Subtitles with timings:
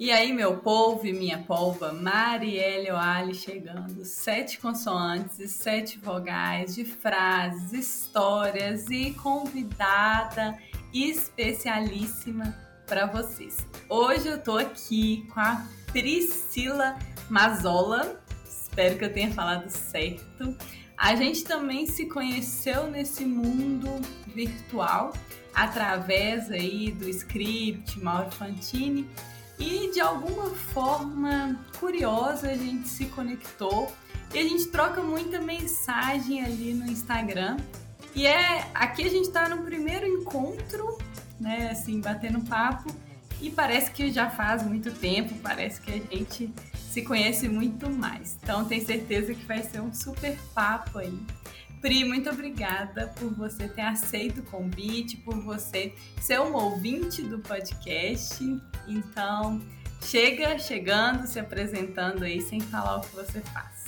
[0.00, 4.04] E aí, meu povo e minha polva, Marielle Oali chegando.
[4.04, 10.56] Sete consoantes e sete vogais de frases, histórias e convidada
[10.94, 12.56] especialíssima
[12.86, 13.56] para vocês.
[13.88, 16.96] Hoje eu tô aqui com a Priscila
[17.28, 18.22] Mazola.
[18.48, 20.56] Espero que eu tenha falado certo.
[20.96, 25.12] A gente também se conheceu nesse mundo virtual
[25.52, 29.04] através aí do script Mauro Fantini
[29.58, 33.92] e de alguma forma curiosa a gente se conectou
[34.32, 37.56] e a gente troca muita mensagem ali no Instagram.
[38.14, 40.98] E é aqui a gente está no primeiro encontro,
[41.38, 42.94] né, assim, batendo papo
[43.40, 46.52] e parece que já faz muito tempo, parece que a gente
[46.90, 48.36] se conhece muito mais.
[48.42, 51.18] Então tenho certeza que vai ser um super papo aí.
[51.80, 57.38] Pri, muito obrigada por você ter aceito o convite, por você ser um ouvinte do
[57.38, 58.42] podcast.
[58.88, 59.60] Então,
[60.02, 63.86] chega chegando, se apresentando aí, sem falar o que você faz.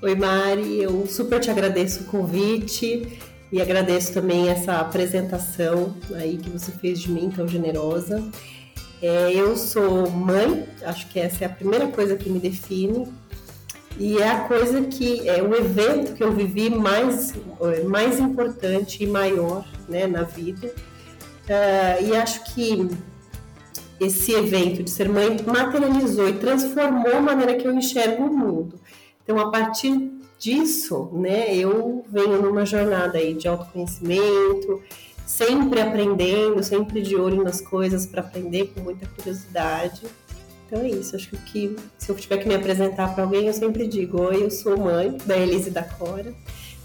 [0.00, 3.18] Oi, Mari, eu super te agradeço o convite
[3.50, 8.22] e agradeço também essa apresentação aí que você fez de mim, tão generosa.
[9.02, 13.08] É, eu sou mãe, acho que essa é a primeira coisa que me define.
[13.98, 17.34] E é a coisa que é o evento que eu vivi mais,
[17.86, 20.68] mais importante e maior né, na vida.
[20.68, 22.88] Uh, e acho que
[23.98, 28.78] esse evento de ser mãe materializou e transformou a maneira que eu enxergo o mundo.
[29.24, 34.80] Então, a partir disso, né, eu venho numa jornada aí de autoconhecimento,
[35.26, 40.02] sempre aprendendo, sempre de olho nas coisas para aprender com muita curiosidade.
[40.68, 43.86] Então é isso, acho que se eu tiver que me apresentar para alguém, eu sempre
[43.86, 46.34] digo: Oi, eu sou mãe da Elise e da Cora.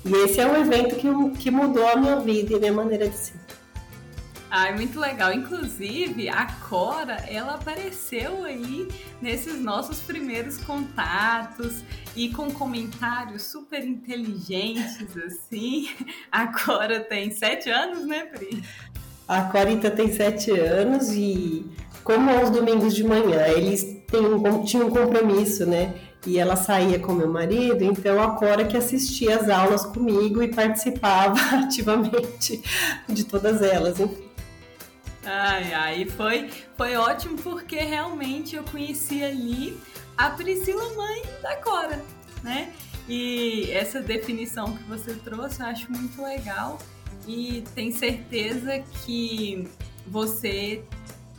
[0.06, 3.10] E esse é um evento que, que mudou a minha vida e a minha maneira
[3.10, 3.36] de ser.
[4.50, 5.34] Ai, muito legal.
[5.34, 8.88] Inclusive, a Cora, ela apareceu aí
[9.22, 11.84] nesses nossos primeiros contatos
[12.16, 15.90] e com comentários super inteligentes, assim.
[16.32, 18.64] A Cora tem sete anos, né, Pri?
[19.28, 21.66] A Corita tem sete anos e
[22.04, 23.84] como aos domingos de manhã eles
[24.14, 25.94] um, tinham um compromisso, né?
[26.26, 30.48] E ela saía com meu marido, então a Cora que assistia às aulas comigo e
[30.48, 32.62] participava ativamente
[33.10, 33.98] de todas elas.
[35.26, 39.78] Ai, ai, foi, foi ótimo porque realmente eu conheci ali
[40.18, 42.02] a Priscila mãe da Cora,
[42.42, 42.72] né?
[43.08, 46.80] E essa definição que você trouxe eu acho muito legal
[47.28, 49.68] e tenho certeza que
[50.08, 50.84] você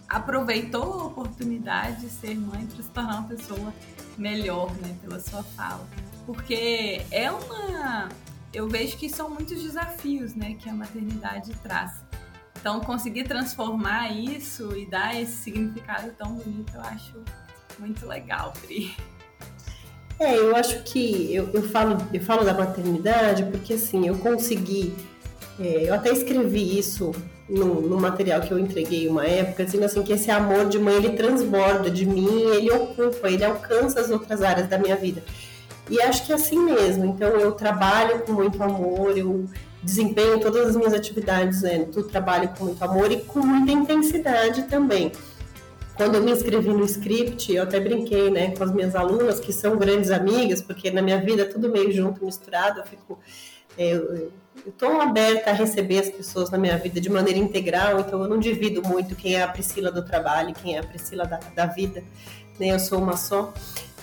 [0.08, 3.72] aproveitou a oportunidade de ser mãe para se tornar uma pessoa
[4.16, 5.86] melhor, né, pela sua fala.
[6.26, 8.08] Porque é uma.
[8.52, 12.04] Eu vejo que são muitos desafios, né, que a maternidade traz.
[12.60, 17.22] Então, conseguir transformar isso e dar esse significado tão bonito, eu acho
[17.78, 18.94] muito legal, Pri.
[20.18, 24.94] É, eu acho que eu, eu, falo, eu falo da maternidade porque assim, eu consegui
[25.58, 27.12] é, eu até escrevi isso
[27.48, 30.94] no, no, material que eu entreguei uma época, dizendo assim que esse amor de mãe
[30.94, 35.22] ele transborda de mim, ele ocupa, ele alcança as outras áreas da minha vida.
[35.90, 37.04] E acho que é assim mesmo.
[37.04, 39.44] Então eu trabalho com muito amor, eu
[39.82, 41.86] desempenho todas as minhas atividades, né?
[41.92, 45.12] Tu trabalho com muito amor e com muita intensidade também.
[45.94, 49.52] Quando eu me inscrevi no script, eu até brinquei, né, com as minhas alunas que
[49.52, 53.20] são grandes amigas, porque na minha vida é tudo meio junto, misturado, eu fico
[53.78, 54.32] é, eu
[54.66, 58.38] estou aberta a receber as pessoas na minha vida de maneira integral, então eu não
[58.38, 62.02] divido muito quem é a Priscila do trabalho, quem é a Priscila da, da vida,
[62.58, 62.68] né?
[62.68, 63.52] Eu sou uma só.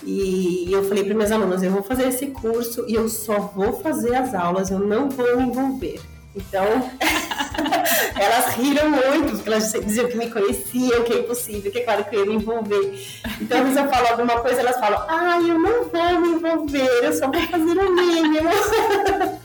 [0.04, 3.80] E eu falei para minhas alunas, eu vou fazer esse curso e eu só vou
[3.80, 6.00] fazer as aulas, eu não vou me envolver.
[6.34, 6.64] Então,
[8.18, 12.04] elas riram muito, porque elas diziam que me conheciam, que é impossível, que é claro
[12.04, 12.98] que eu ia me envolver.
[13.40, 17.04] Então, às vezes eu falo alguma coisa, elas falam, ah, eu não vou me envolver,
[17.04, 18.50] eu só vou fazer o mínimo.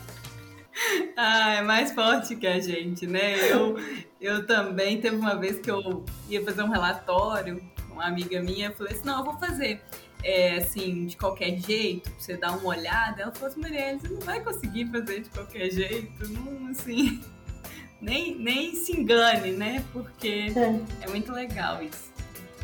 [1.16, 3.50] Ah, é mais forte que a gente, né?
[3.50, 3.76] Eu,
[4.20, 7.60] eu também, teve uma vez que eu ia fazer um relatório
[7.98, 9.82] uma amiga minha, eu falei assim, não, eu vou fazer
[10.22, 13.22] é, assim, de qualquer jeito, pra você dar uma olhada.
[13.22, 17.20] Ela falou assim, Marielle, você não vai conseguir fazer de qualquer jeito, não, assim,
[18.00, 19.84] nem, nem se engane, né?
[19.92, 21.04] Porque é.
[21.04, 22.12] é muito legal isso.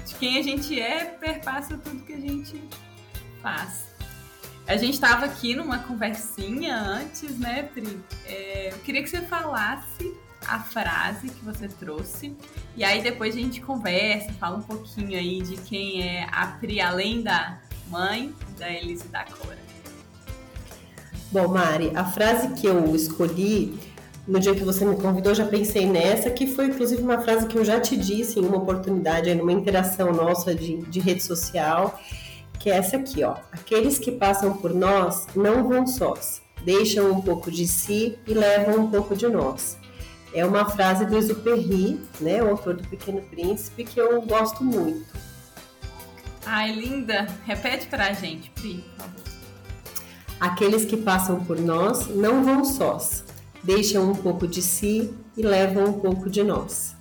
[0.07, 2.63] De quem a gente é, perpassa tudo que a gente
[3.43, 3.94] faz.
[4.67, 8.01] A gente estava aqui numa conversinha antes, né, Pri?
[8.27, 10.15] É, eu queria que você falasse
[10.47, 12.35] a frase que você trouxe
[12.75, 16.81] e aí depois a gente conversa, fala um pouquinho aí de quem é a Pri,
[16.81, 17.59] além da
[17.91, 19.59] mãe da Elise e da Cora.
[21.31, 23.79] Bom, Mari, a frase que eu escolhi
[24.27, 27.59] no dia que você me convidou, já pensei nessa, que foi inclusive uma frase que
[27.59, 32.01] eu já te disse em uma oportunidade, numa interação nossa de, de rede social,
[32.59, 33.37] que é essa aqui, ó.
[33.53, 38.85] Aqueles que passam por nós não vão sós, deixam um pouco de si e levam
[38.85, 39.77] um pouco de nós.
[40.33, 45.07] É uma frase do Exupéry, né, o autor do Pequeno Príncipe, que eu gosto muito.
[46.45, 47.27] Ai, linda!
[47.45, 49.21] Repete pra gente, Pri, por favor.
[50.41, 53.25] Aqueles que passam por nós não vão sós,
[53.63, 56.94] deixam um pouco de si e levam um pouco de nós.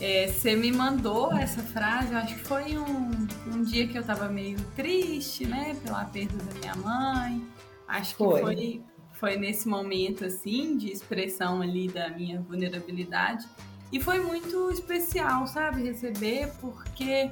[0.00, 3.10] É, você me mandou essa frase, eu acho que foi um,
[3.52, 7.44] um dia que eu estava meio triste, né, pela perda da minha mãe.
[7.86, 8.40] Acho que foi.
[8.40, 8.82] foi,
[9.14, 13.46] foi nesse momento, assim, de expressão ali da minha vulnerabilidade.
[13.90, 17.30] E foi muito especial, sabe, receber, porque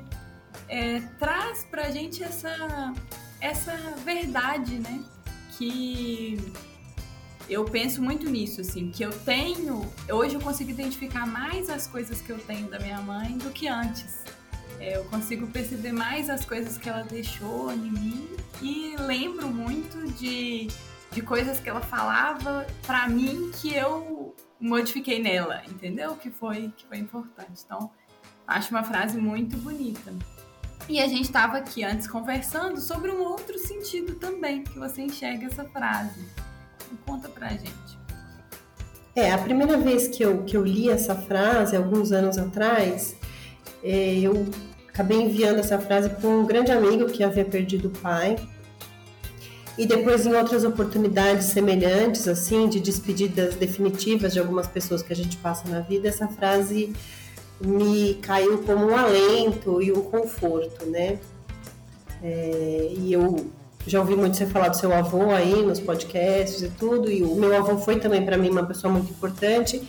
[0.68, 2.92] é, traz pra gente essa,
[3.40, 5.04] essa verdade, né,
[5.56, 6.36] que
[7.48, 9.88] eu penso muito nisso, assim, que eu tenho.
[10.10, 13.68] Hoje eu consigo identificar mais as coisas que eu tenho da minha mãe do que
[13.68, 14.24] antes.
[14.80, 18.28] É, eu consigo perceber mais as coisas que ela deixou em mim
[18.60, 20.68] e lembro muito de,
[21.10, 26.16] de coisas que ela falava para mim que eu modifiquei nela, entendeu?
[26.16, 27.62] Que foi, que foi importante.
[27.64, 27.90] Então,
[28.46, 30.12] acho uma frase muito bonita.
[30.88, 35.46] E a gente estava aqui antes conversando sobre um outro sentido também que você enxerga
[35.46, 36.24] essa frase.
[37.04, 37.96] Conta pra gente.
[39.14, 43.16] É, a primeira vez que eu, que eu li essa frase, alguns anos atrás,
[43.82, 44.46] é, eu
[44.88, 48.36] acabei enviando essa frase para um grande amigo que havia perdido o pai.
[49.78, 55.16] E depois, em outras oportunidades semelhantes, assim, de despedidas definitivas de algumas pessoas que a
[55.16, 56.94] gente passa na vida, essa frase
[57.60, 61.18] me caiu como um alento e um conforto, né?
[62.22, 63.50] É, e eu
[63.86, 67.34] já ouvi muito você falar do seu avô aí nos podcasts e tudo, e o
[67.36, 69.80] meu avô foi também para mim uma pessoa muito importante.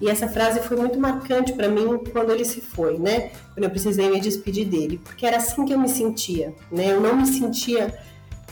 [0.00, 3.30] E essa frase foi muito marcante para mim quando ele se foi, né?
[3.54, 6.92] Quando eu precisei me despedir dele, porque era assim que eu me sentia, né?
[6.92, 7.96] Eu não me sentia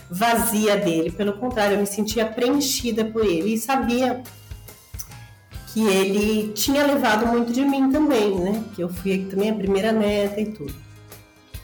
[0.09, 4.23] vazia dele, pelo contrário, eu me sentia preenchida por ele e sabia
[5.73, 8.63] que ele tinha levado muito de mim também, né?
[8.75, 10.92] Que eu fui também a primeira neta e tudo.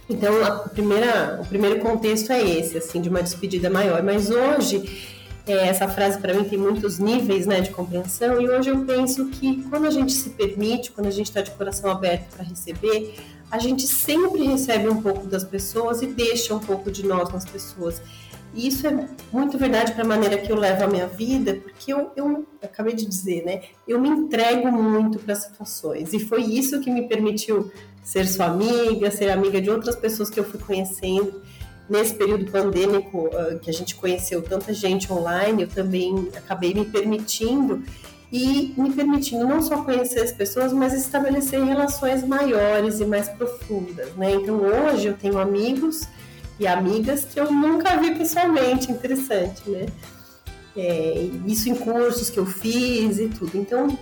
[0.08, 0.32] Então,
[0.74, 4.02] primeira, o primeiro contexto é esse, assim, de uma despedida maior.
[4.02, 8.70] Mas hoje, é, essa frase para mim tem muitos níveis né, de compreensão, e hoje
[8.70, 12.30] eu penso que quando a gente se permite, quando a gente está de coração aberto
[12.34, 13.14] para receber,
[13.50, 17.46] a gente sempre recebe um pouco das pessoas e deixa um pouco de nós nas
[17.46, 18.02] pessoas.
[18.54, 21.92] E isso é muito verdade para a maneira que eu levo a minha vida, porque
[21.92, 23.62] eu, eu, eu acabei de dizer, né?
[23.86, 27.70] Eu me entrego muito para situações, e foi isso que me permitiu
[28.08, 31.42] ser sua amiga, ser amiga de outras pessoas que eu fui conhecendo.
[31.90, 36.86] Nesse período pandêmico, uh, que a gente conheceu tanta gente online, eu também acabei me
[36.86, 37.82] permitindo
[38.32, 44.14] e me permitindo não só conhecer as pessoas, mas estabelecer relações maiores e mais profundas,
[44.16, 44.32] né?
[44.32, 46.08] Então hoje eu tenho amigos
[46.58, 49.84] e amigas que eu nunca vi pessoalmente, interessante, né?
[50.74, 53.58] É, isso em cursos que eu fiz e tudo.
[53.58, 53.98] Então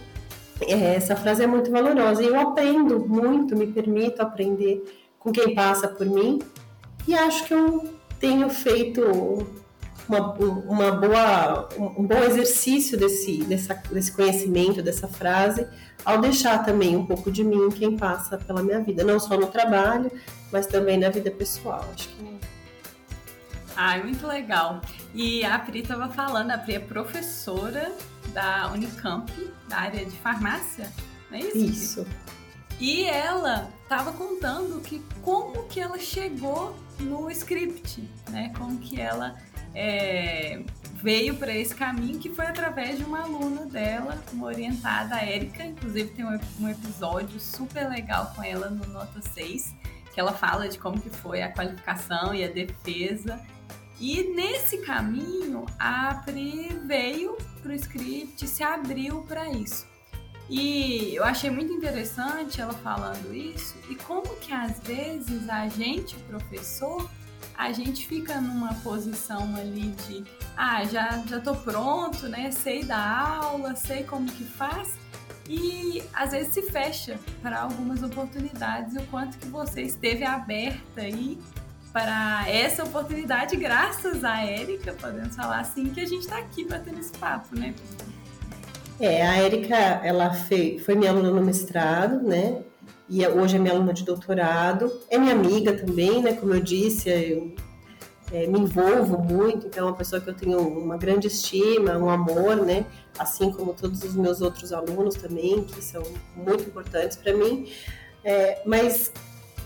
[0.61, 4.83] essa frase é muito valorosa e eu aprendo muito, me permito aprender
[5.19, 6.41] com quem passa por mim
[7.07, 7.85] e acho que eu
[8.19, 9.03] tenho feito
[10.09, 15.67] uma, uma boa, um bom exercício desse, dessa, desse conhecimento, dessa frase,
[16.05, 19.49] ao deixar também um pouco de mim quem passa pela minha vida, não só no
[19.49, 20.11] trabalho,
[20.53, 21.85] mas também na vida pessoal.
[21.93, 22.37] Acho que
[23.77, 24.81] Ai, muito legal.
[25.15, 27.93] E a Pri estava falando, a Pri é professora
[28.37, 29.33] da Unicamp,
[29.67, 30.93] da área de farmácia,
[31.31, 31.57] não é isso?
[31.57, 32.07] Isso.
[32.79, 38.53] E ela estava contando que como que ela chegou no script, né?
[38.59, 39.39] Como que ela
[39.75, 40.63] é,
[41.03, 45.65] veio para esse caminho, que foi através de uma aluna dela, uma orientada, a Érica.
[45.65, 49.75] Inclusive tem um, um episódio super legal com ela no Nota 6,
[50.13, 53.41] que ela fala de como que foi a qualificação e a defesa
[53.99, 59.87] e nesse caminho, a Pri veio para o script, se abriu para isso.
[60.49, 66.15] E eu achei muito interessante ela falando isso e como que às vezes a gente,
[66.21, 67.11] professor,
[67.59, 70.25] a gente fica numa posição ali de
[70.57, 72.51] ah, já, já tô pronto, né?
[72.53, 74.95] Sei da aula, sei como que faz.
[75.49, 81.01] E às vezes se fecha para algumas oportunidades e o quanto que você esteve aberta
[81.01, 81.39] aí
[81.97, 87.01] para essa oportunidade, graças a Érica, podemos falar assim, que a gente está aqui batendo
[87.01, 87.75] esse papo, né?
[89.01, 92.61] É, a Érica, ela foi, foi minha aluna no mestrado, né?
[93.09, 94.93] E hoje é minha aluna de doutorado.
[95.09, 96.35] É minha amiga também, né?
[96.35, 97.55] Como eu disse, eu
[98.31, 102.11] é, me envolvo muito, então é uma pessoa que eu tenho uma grande estima, um
[102.11, 102.85] amor, né?
[103.19, 106.03] Assim como todos os meus outros alunos também, que são
[106.37, 107.73] muito importantes para mim.
[108.23, 109.11] É, mas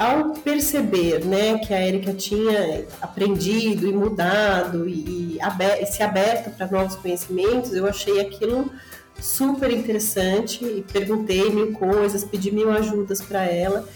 [0.00, 6.57] ao perceber né, que a Erika tinha aprendido e mudado e, e, aber, se aberto
[6.57, 8.73] para novos conhecimentos, eu achei aquilo
[9.21, 13.87] super interessante e perguntei mil coisas, pedi mil ajudas para ela.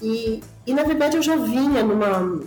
[0.00, 2.40] E, e na verdade eu já vinha numa,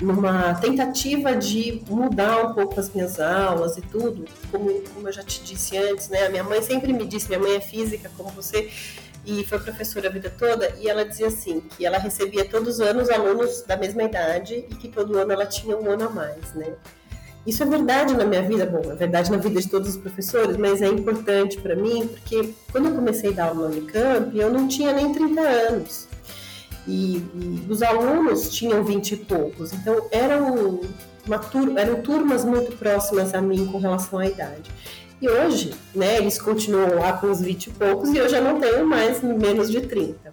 [0.00, 5.24] numa tentativa de mudar um pouco as minhas aulas e tudo, como, como eu já
[5.24, 6.26] te disse antes, né?
[6.26, 8.70] A minha mãe sempre me disse, minha mãe é física, como você,
[9.24, 12.80] e foi professora a vida toda, e ela dizia assim, que ela recebia todos os
[12.80, 16.54] anos alunos da mesma idade e que todo ano ela tinha um ano a mais,
[16.54, 16.74] né?
[17.44, 20.56] Isso é verdade na minha vida, bom, é verdade na vida de todos os professores,
[20.56, 24.50] mas é importante para mim porque quando eu comecei a dar aula no Unicamp, eu
[24.50, 26.08] não tinha nem 30 anos.
[26.86, 30.80] E, e os alunos tinham 20 e poucos, então eram,
[31.26, 31.40] uma
[31.80, 34.70] eram turmas muito próximas a mim com relação à idade.
[35.22, 38.58] E hoje, né, eles continuam lá com os 20 e poucos e eu já não
[38.58, 40.32] tenho mais menos de 30.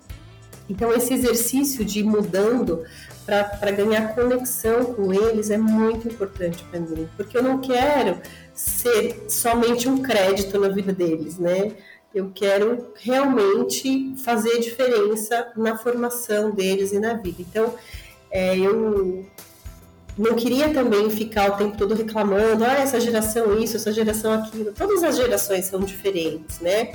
[0.68, 2.84] Então, esse exercício de ir mudando
[3.24, 8.20] para ganhar conexão com eles é muito importante para mim, porque eu não quero
[8.52, 11.72] ser somente um crédito na vida deles, né?
[12.14, 17.38] Eu quero realmente fazer diferença na formação deles e na vida.
[17.40, 17.76] Então,
[18.32, 19.24] é, eu
[20.20, 24.74] não queria também ficar o tempo todo reclamando, ah, essa geração isso, essa geração aquilo.
[24.74, 26.92] Todas as gerações são diferentes, né?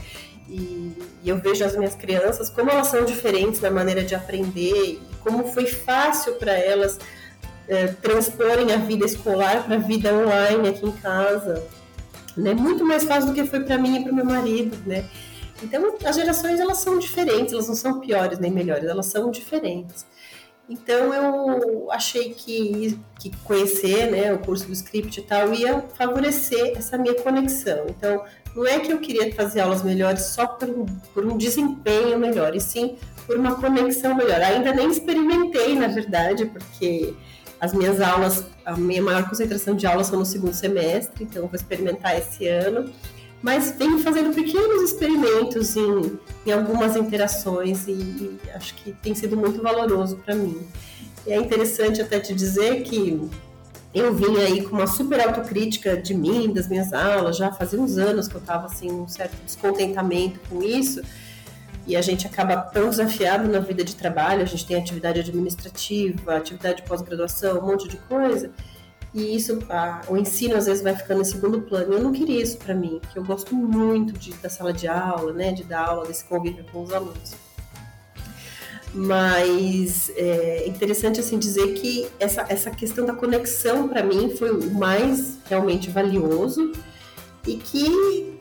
[0.47, 5.01] E, e, eu vejo as minhas crianças como elas são diferentes na maneira de aprender
[5.01, 6.99] e como foi fácil para elas
[7.67, 11.67] é, transporem a vida escolar para a vida online aqui em casa,
[12.37, 12.53] né?
[12.53, 15.07] Muito mais fácil do que foi para mim e para meu marido, né?
[15.63, 20.05] Então as gerações elas são diferentes, elas não são piores nem melhores, elas são diferentes.
[20.69, 26.73] Então eu achei que, que conhecer né, o curso do script e tal ia favorecer
[26.77, 27.87] essa minha conexão.
[27.89, 28.25] Então
[28.57, 32.55] não é que eu queria fazer aulas melhores só por um, por um desempenho melhor,
[32.55, 34.41] e sim por uma conexão melhor.
[34.41, 37.15] Ainda nem experimentei, na verdade, porque
[37.61, 41.55] as minhas aulas, a minha maior concentração de aulas são no segundo semestre, então vou
[41.55, 42.91] experimentar esse ano
[43.45, 49.37] mas venho fazendo pequenos experimentos em, em algumas interações e, e, acho que tem sido
[49.37, 50.67] muito valoroso para mim.
[51.27, 53.21] E é interessante até te dizer que
[53.95, 57.99] eu vim aí com uma super autocrítica de mim, das minhas aulas, já fazia uns
[57.99, 61.03] anos que eu estava assim, um certo descontentamento com isso,
[61.87, 66.35] e a gente acaba tão desafiado na vida de trabalho, a gente tem atividade administrativa,
[66.35, 68.51] atividade de pós-graduação, um monte de coisa,
[69.15, 71.95] e isso, a, o ensino às vezes vai ficando em segundo plano.
[71.95, 75.33] Eu não queria isso para mim, porque eu gosto muito de, da sala de aula,
[75.33, 77.33] né, de dar aula, desse convívio com os alunos.
[78.93, 84.75] Mas é interessante assim dizer que essa, essa questão da conexão para mim foi o
[84.75, 86.73] mais realmente valioso
[87.47, 88.35] e que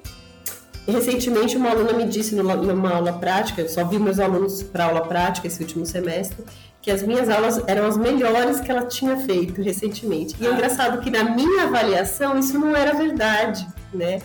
[0.87, 5.01] recentemente uma aluna me disse numa aula prática, eu só vi meus alunos para aula
[5.07, 6.43] prática esse último semestre,
[6.83, 10.35] que as minhas aulas eram as melhores que ela tinha feito recentemente.
[10.37, 14.21] E é engraçado que na minha avaliação isso não era verdade, né?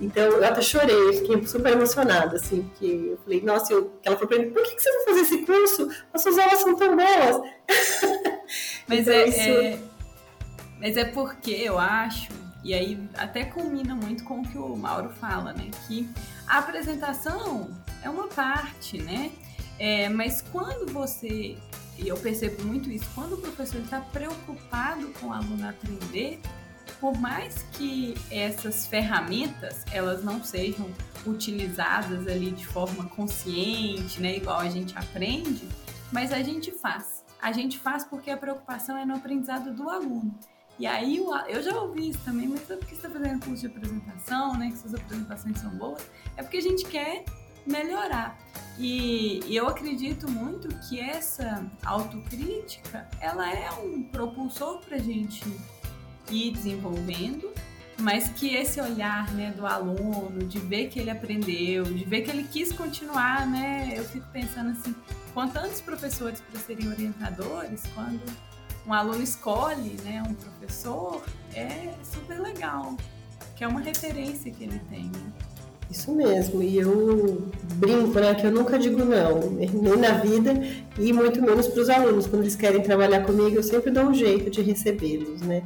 [0.00, 3.92] Então eu até chorei, fiquei super emocionada, assim, porque eu falei, nossa, eu...
[4.02, 5.88] ela falou pra mim, por que, que você vai fazer esse curso?
[6.14, 7.42] As suas aulas são tão boas.
[8.88, 9.40] Mas, então, é, isso...
[9.40, 9.78] é,
[10.80, 12.30] mas é porque eu acho,
[12.64, 15.70] e aí até combina muito com o que o Mauro fala, né?
[15.86, 16.08] Que
[16.46, 17.68] a apresentação
[18.02, 19.30] é uma parte, né?
[19.78, 21.58] É, mas quando você
[21.98, 26.40] e eu percebo muito isso, quando o professor está preocupado com o aluno aprender,
[27.00, 30.88] por mais que essas ferramentas elas não sejam
[31.26, 35.68] utilizadas ali de forma consciente, né, igual a gente aprende,
[36.12, 37.24] mas a gente faz.
[37.40, 40.34] A gente faz porque a preocupação é no aprendizado do aluno.
[40.78, 41.16] E aí
[41.48, 44.70] eu já ouvi isso também, mas é porque você está fazendo curso de apresentação, né?
[44.70, 46.02] Que suas apresentações são boas,
[46.36, 47.24] é porque a gente quer
[47.68, 48.38] melhorar.
[48.78, 55.44] E, e, eu acredito muito que essa autocrítica ela é um propulsor para a gente
[56.30, 57.52] ir desenvolvendo,
[57.98, 62.30] mas que esse olhar né, do aluno, de ver que ele aprendeu, de ver que
[62.30, 63.92] ele quis continuar, né?
[63.96, 64.94] Eu fico pensando assim,
[65.34, 68.22] com tantos professores para serem orientadores, quando
[68.86, 72.96] um aluno escolhe né, um professor, é super legal,
[73.56, 75.04] que é uma referência que ele tem.
[75.06, 75.32] Né?
[75.90, 80.52] Isso mesmo, e eu brinco, né, que eu nunca digo não, nem na vida
[80.98, 82.26] e muito menos para os alunos.
[82.26, 85.62] Quando eles querem trabalhar comigo, eu sempre dou um jeito de recebê-los, né?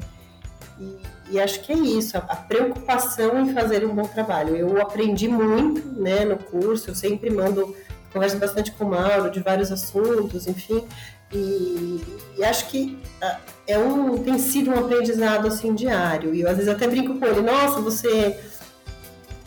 [0.78, 0.96] E,
[1.32, 4.54] e, acho que é isso, a, a, preocupação em fazer um bom trabalho.
[4.54, 7.74] Eu aprendi muito, né, no curso, eu sempre mando,
[8.12, 10.86] converso bastante com o Mauro de vários assuntos, enfim,
[11.32, 12.00] E,
[12.38, 16.32] e acho que ah, é um, tem sido um aprendizado assim diário.
[16.32, 18.38] E eu às vezes até brinco com ele, nossa, você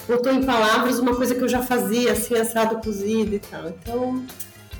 [0.07, 3.67] botou em palavras uma coisa que eu já fazia, assim, assado, cozido e tal.
[3.69, 4.25] Então,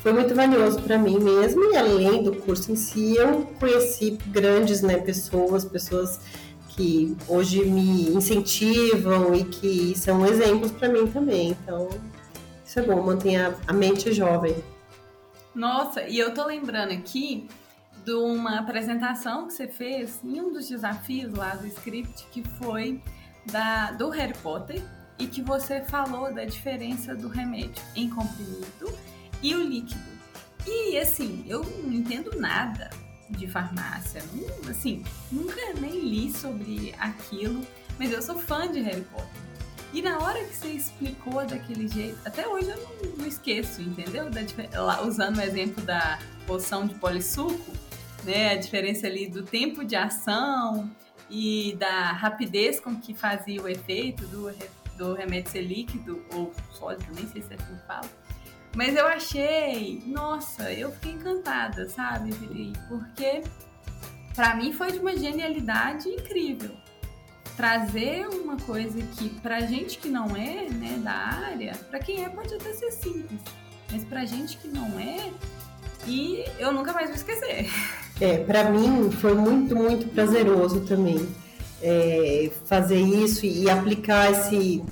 [0.01, 1.71] foi muito valioso para mim mesmo.
[1.71, 6.19] E além do curso em si, eu conheci grandes né, pessoas, pessoas
[6.69, 11.51] que hoje me incentivam e que são exemplos para mim também.
[11.51, 11.89] Então,
[12.65, 14.55] isso é bom, mantenha a mente jovem.
[15.55, 17.47] Nossa, e eu tô lembrando aqui
[18.03, 23.01] de uma apresentação que você fez em um dos desafios lá do script, que foi
[23.51, 24.83] da, do Harry Potter,
[25.17, 28.93] e que você falou da diferença do remédio em comprimido
[29.41, 30.15] e o líquido.
[30.65, 32.89] E assim, eu não entendo nada
[33.29, 37.65] de farmácia, não, assim, nunca nem li sobre aquilo,
[37.97, 39.45] mas eu sou fã de Harry Potter.
[39.93, 44.29] E na hora que você explicou daquele jeito, até hoje eu não, não esqueço, entendeu?
[44.29, 47.71] Da, usando o exemplo da poção de polissuco,
[48.23, 48.51] né?
[48.51, 50.91] A diferença ali do tempo de ação
[51.29, 54.49] e da rapidez com que fazia o efeito do
[54.97, 58.09] do remédio ser líquido ou sólido, nem sei se é assim que fala.
[58.75, 62.33] Mas eu achei, nossa, eu fiquei encantada, sabe?
[62.89, 63.41] Porque
[64.35, 66.71] para mim foi de uma genialidade incrível.
[67.55, 72.29] Trazer uma coisa que pra gente que não é, né, da área, para quem é
[72.29, 73.39] pode até ser simples,
[73.89, 75.31] mas pra gente que não é,
[76.05, 77.69] e eu nunca mais vou esquecer.
[78.19, 81.25] É, para mim foi muito, muito prazeroso também
[81.81, 84.83] é, fazer isso e aplicar esse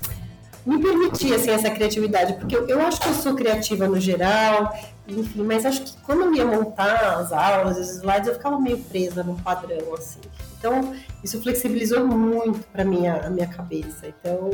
[0.66, 4.74] me permitir assim, essa criatividade, porque eu, eu, acho que eu sou criativa no geral,
[5.06, 8.78] enfim, mas acho que quando eu ia montar as aulas, os slides, eu ficava meio
[8.78, 10.22] presa num padrão, assim.
[10.58, 14.08] Então, isso flexibilizou muito para minha a minha cabeça.
[14.08, 14.50] Então,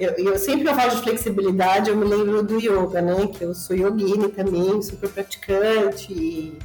[0.00, 3.26] eu, eu sempre eu falo de flexibilidade, eu me lembro do yoga, né?
[3.26, 6.10] Que eu sou yogini também, super praticante.
[6.10, 6.58] E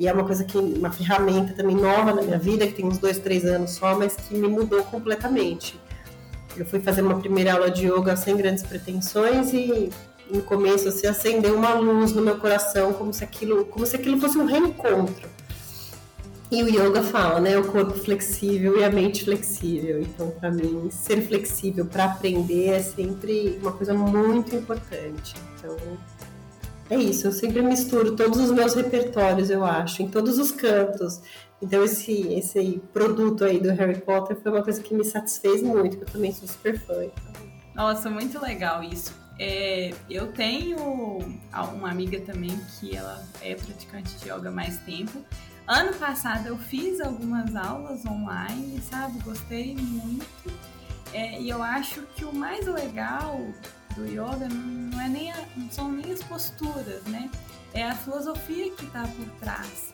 [0.00, 2.96] e é uma coisa que, uma ferramenta também nova na minha vida, que tem uns
[2.96, 5.78] dois, três anos só, mas que me mudou completamente.
[6.56, 9.90] Eu fui fazer uma primeira aula de yoga sem grandes pretensões e
[10.30, 14.18] no começo assim, acendeu uma luz no meu coração, como se aquilo, como se aquilo
[14.18, 15.28] fosse um reencontro.
[16.50, 20.00] E o yoga fala, né, o corpo flexível e a mente flexível.
[20.00, 25.34] Então, para mim, ser flexível para aprender é sempre uma coisa muito importante.
[25.58, 25.76] Então,
[26.90, 31.22] é isso, eu sempre misturo todos os meus repertórios, eu acho, em todos os cantos.
[31.62, 35.98] Então esse, esse produto aí do Harry Potter foi uma coisa que me satisfez muito,
[35.98, 37.04] que eu também sou super fã.
[37.04, 37.42] Então.
[37.74, 39.14] Nossa, muito legal isso.
[39.38, 40.76] É, eu tenho
[41.74, 45.24] uma amiga também que ela é praticante de yoga há mais tempo.
[45.66, 49.18] Ano passado eu fiz algumas aulas online, sabe?
[49.22, 50.52] Gostei muito.
[51.12, 53.40] É, e eu acho que o mais legal
[54.00, 57.30] do yoga não, é nem a, não são nem as posturas, né?
[57.72, 59.92] É a filosofia que está por trás.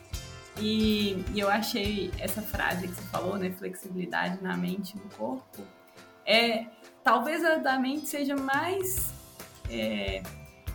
[0.59, 3.51] E, e, eu achei essa frase que você falou, né?
[3.51, 5.61] Flexibilidade na mente e no corpo.
[6.25, 6.65] É,
[7.03, 9.13] talvez a da mente seja mais
[9.69, 10.23] é,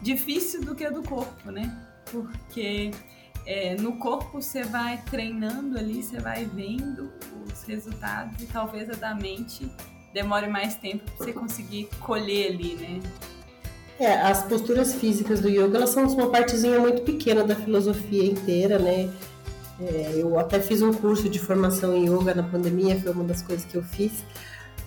[0.01, 1.75] difícil do que a do corpo, né?
[2.11, 2.91] Porque
[3.45, 7.13] é, no corpo você vai treinando ali, você vai vendo
[7.45, 9.69] os resultados e talvez a da mente
[10.13, 13.01] demore mais tempo para você conseguir colher ali, né?
[13.99, 18.79] É, as posturas físicas do yoga elas são uma partezinha muito pequena da filosofia inteira,
[18.79, 19.09] né?
[19.81, 23.43] É, eu até fiz um curso de formação em yoga na pandemia, foi uma das
[23.43, 24.25] coisas que eu fiz.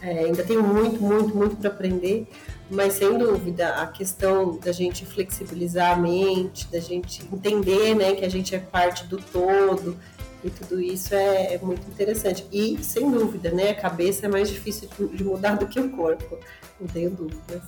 [0.02, 2.28] É, ainda tenho muito, muito, muito para aprender,
[2.70, 8.24] mas sem dúvida a questão da gente flexibilizar a mente, da gente entender, né, que
[8.24, 9.98] a gente é parte do todo,
[10.46, 12.48] e tudo isso é, é, muito interessante.
[12.52, 15.90] E, sem dúvida, né, a cabeça é mais difícil de, de mudar do que o
[15.90, 16.38] corpo,
[16.80, 17.62] não tenho dúvidas.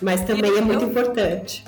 [0.00, 1.64] Mas também eu, é muito eu, importante.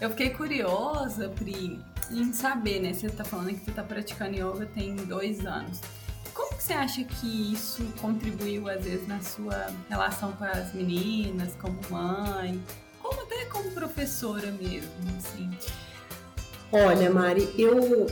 [0.00, 2.92] Eu fiquei curiosa, Pri, em saber, né?
[2.92, 5.80] Você está falando que você está praticando yoga tem dois anos.
[6.32, 11.54] Como que você acha que isso contribuiu, às vezes, na sua relação com as meninas,
[11.60, 12.62] como mãe,
[13.02, 15.50] como até como professora mesmo, assim?
[16.70, 18.06] Olha, Mari, eu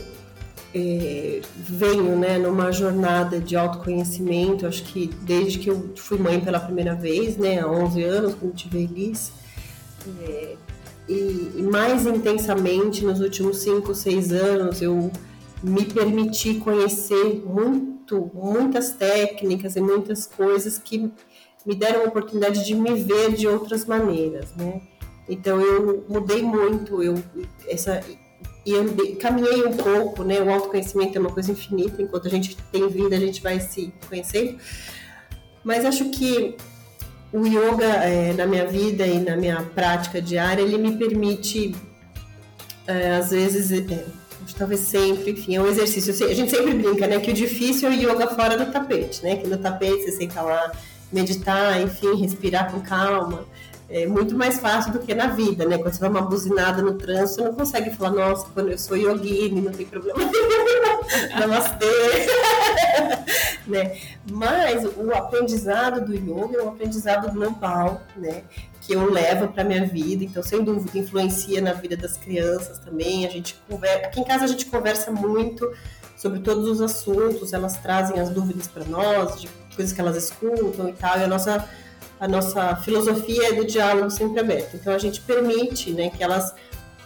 [0.77, 6.59] é, venho né, numa jornada de autoconhecimento, acho que desde que eu fui mãe pela
[6.59, 9.31] primeira vez, né, há 11 anos, quando tive Elis,
[10.21, 10.55] é,
[11.07, 15.09] e, e, mais intensamente nos últimos 5, 6 anos, eu
[15.63, 21.09] me permiti conhecer muito, muitas técnicas e muitas coisas que
[21.65, 24.81] me deram a oportunidade de me ver de outras maneiras, né?
[25.27, 27.15] Então eu mudei muito, eu
[27.67, 28.03] essa
[28.65, 30.41] e eu caminhei um pouco, né?
[30.41, 33.93] O autoconhecimento é uma coisa infinita, enquanto a gente tem vida, a gente vai se
[34.09, 34.57] conhecendo.
[35.63, 36.55] Mas acho que
[37.31, 41.75] o yoga é, na minha vida e na minha prática diária, ele me permite,
[42.87, 44.05] é, às vezes, é,
[44.57, 46.11] talvez sempre, enfim, é um exercício.
[46.25, 49.35] A gente sempre brinca, né, que o difícil é o yoga fora do tapete, né,
[49.35, 50.71] que no tapete você senta lá,
[51.11, 53.45] meditar, enfim, respirar com calma.
[53.87, 55.77] É muito mais fácil do que na vida, né?
[55.77, 58.97] Quando você dá uma buzinada no trânsito, você não consegue falar, nossa, quando eu sou
[58.97, 60.19] yogini, não tem problema
[61.39, 61.85] Namastê.
[63.67, 63.97] né?
[64.29, 68.43] Mas o aprendizado do yoga é um aprendizado global, né?
[68.85, 73.25] que eu levo para minha vida, então sem dúvida influencia na vida das crianças também.
[73.25, 75.71] A gente conversa, aqui em casa a gente conversa muito
[76.15, 80.87] sobre todos os assuntos, elas trazem as dúvidas para nós, de coisas que elas escutam
[80.87, 81.19] e tal.
[81.19, 81.67] E a nossa
[82.19, 84.75] a nossa filosofia é do diálogo sempre aberto.
[84.75, 86.53] Então a gente permite, né, que elas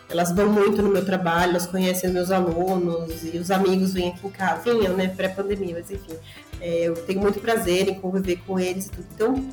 [0.09, 4.25] elas vão muito no meu trabalho, elas conhecem meus alunos e os amigos vêm aqui
[4.25, 6.15] em casa, vinham, né, pré-pandemia, mas enfim,
[6.59, 9.05] é, eu tenho muito prazer em conviver com eles e tudo.
[9.13, 9.49] Então,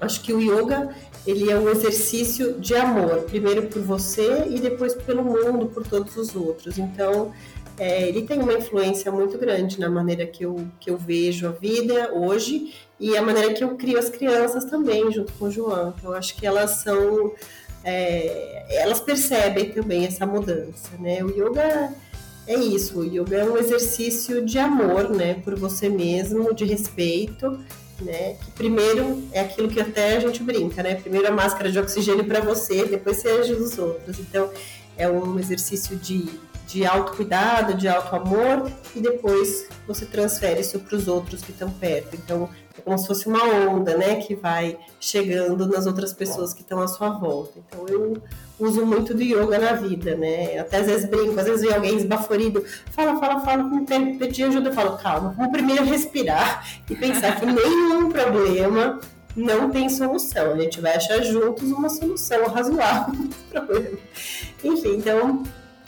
[0.00, 0.94] acho que o yoga
[1.26, 6.16] ele é um exercício de amor, primeiro por você e depois pelo mundo, por todos
[6.16, 6.78] os outros.
[6.78, 7.32] Então,
[7.76, 11.50] é, ele tem uma influência muito grande na maneira que eu, que eu vejo a
[11.50, 15.94] vida hoje e a maneira que eu crio as crianças também, junto com o João.
[15.96, 17.32] Então, acho que elas são.
[17.84, 21.22] É, elas percebem também essa mudança, né?
[21.22, 21.94] O yoga
[22.46, 27.58] é isso, o yoga é um exercício de amor, né, por você mesmo, de respeito
[28.00, 28.34] né?
[28.34, 30.94] Que primeiro é aquilo que até a gente brinca, né?
[30.94, 34.18] Primeiro a máscara de oxigênio para você, depois você ajuda os outros.
[34.18, 34.50] Então
[34.96, 36.28] é um exercício de,
[36.66, 42.14] de autocuidado, de auto-amor e depois você transfere isso para os outros que estão perto.
[42.14, 42.48] Então
[42.78, 44.16] é como se fosse uma onda, né?
[44.16, 47.58] Que vai chegando nas outras pessoas que estão à sua volta.
[47.58, 48.22] Então eu
[48.58, 50.58] uso muito do yoga na vida, né?
[50.58, 54.44] Até às vezes brinco, às vezes vem alguém esbaforido, fala, fala, fala, com tempo, pedir
[54.44, 59.00] ajuda, eu falo, calma, vamos primeiro respirar e pensar que nenhum problema
[59.36, 60.52] não tem solução.
[60.52, 63.98] A gente vai achar juntos uma solução razoável para problema.
[64.64, 65.44] Enfim, então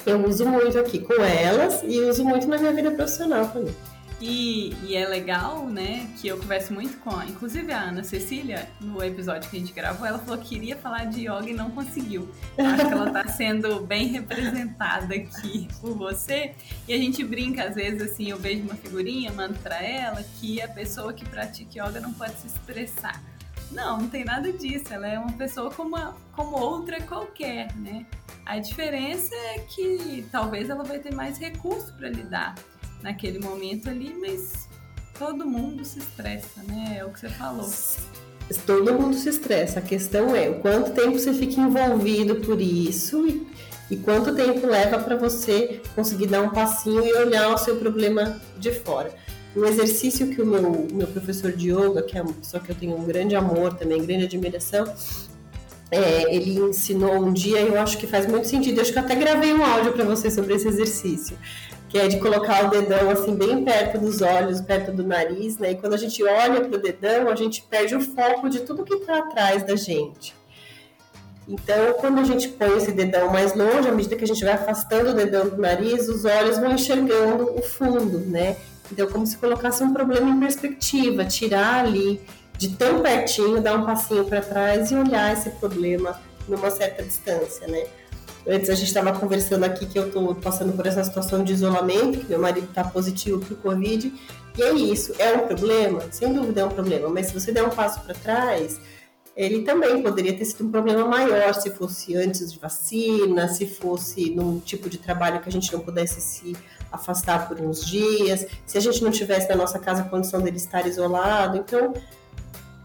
[0.07, 3.75] eu uso muito aqui com elas e uso muito na minha vida profissional também.
[4.21, 9.03] E, e, é legal, né, que eu converso muito com, inclusive a Ana Cecília, no
[9.03, 12.29] episódio que a gente gravou, ela falou que queria falar de yoga e não conseguiu.
[12.59, 16.55] acho que ela está sendo bem representada aqui por você.
[16.87, 20.61] E a gente brinca, às vezes, assim, eu vejo uma figurinha, mando para ela que
[20.61, 23.23] a pessoa que pratica yoga não pode se expressar.
[23.73, 24.93] Não, não tem nada disso.
[24.93, 28.05] Ela é uma pessoa como, uma, como outra qualquer, né?
[28.45, 32.55] A diferença é que talvez ela vai ter mais recurso para lidar
[33.03, 34.69] naquele momento ali, mas
[35.19, 36.97] todo mundo se estressa, né?
[36.99, 37.71] É o que você falou.
[38.67, 39.79] Todo mundo se estressa.
[39.79, 43.47] A questão é o quanto tempo você fica envolvido por isso e,
[43.91, 48.41] e quanto tempo leva para você conseguir dar um passinho e olhar o seu problema
[48.59, 49.15] de fora.
[49.55, 52.77] Um exercício que o meu, meu professor de yoga, que é uma pessoa que eu
[52.77, 54.85] tenho um grande amor também, grande admiração,
[55.91, 58.79] é, ele ensinou um dia, e eu acho que faz muito sentido.
[58.79, 61.37] Eu acho que eu até gravei um áudio para você sobre esse exercício
[61.91, 65.73] que é de colocar o dedão assim bem perto dos olhos, perto do nariz, né?
[65.73, 68.85] E quando a gente olha para o dedão, a gente perde o foco de tudo
[68.85, 70.33] que está atrás da gente.
[71.49, 74.53] Então, quando a gente põe esse dedão mais longe, à medida que a gente vai
[74.53, 78.57] afastando o dedão do nariz, os olhos vão enxergando o fundo, né?
[78.93, 82.21] Então, como se colocasse um problema em perspectiva, tirar ali
[82.61, 87.67] de tão pertinho, dar um passinho para trás e olhar esse problema numa certa distância,
[87.67, 87.87] né?
[88.47, 92.19] Antes a gente estava conversando aqui que eu estou passando por essa situação de isolamento,
[92.19, 94.13] que meu marido está positivo para o Covid.
[94.59, 96.03] E é isso, é um problema?
[96.11, 98.79] Sem dúvida é um problema, mas se você der um passo para trás,
[99.35, 104.35] ele também poderia ter sido um problema maior se fosse antes de vacina, se fosse
[104.35, 106.55] num tipo de trabalho que a gente não pudesse se
[106.93, 110.59] afastar por uns dias, se a gente não tivesse na nossa casa a condição dele
[110.59, 111.57] estar isolado.
[111.57, 111.95] Então,